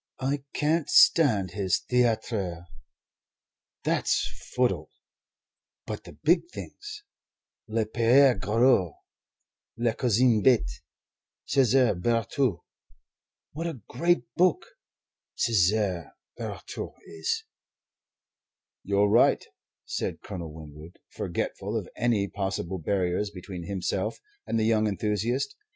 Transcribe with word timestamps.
I 0.19 0.41
can't 0.53 0.89
stand 0.89 1.51
his 1.51 1.77
'Theatre' 1.79 2.65
that's 3.83 4.27
footle 4.55 4.89
but 5.85 6.05
the 6.05 6.13
big 6.13 6.49
things 6.51 7.03
'Le 7.67 7.85
Pere 7.85 8.33
Goriot,' 8.33 8.95
'La 9.77 9.93
Cousine 9.93 10.41
Bette,' 10.41 10.81
'Cesar 11.45 11.93
Birotteau' 11.93 12.63
what 13.51 13.67
a 13.67 13.79
great 13.87 14.23
book 14.33 14.65
'Cesar 15.35 16.13
Birotteau' 16.35 16.95
is!" 17.05 17.43
"You're 18.83 19.07
right," 19.07 19.45
said 19.85 20.23
Colonel 20.23 20.51
Winwood, 20.51 20.97
forgetful 21.09 21.77
of 21.77 21.87
any 21.95 22.27
possible 22.27 22.79
barriers 22.79 23.29
between 23.29 23.67
himself 23.67 24.17
and 24.47 24.59
the 24.59 24.65
young 24.65 24.87
enthusiast. 24.87 25.53